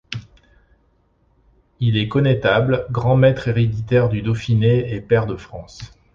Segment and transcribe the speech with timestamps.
[1.79, 5.93] Il est connétable, Grand-Maître héréditaire du Dauphiné et Pair de France.